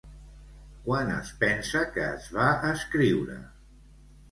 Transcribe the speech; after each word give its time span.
Quan 0.87 1.11
es 1.17 1.29
pensa 1.43 1.85
que 1.99 2.07
es 2.15 2.27
va 2.39 2.49
escriure? 2.73 3.39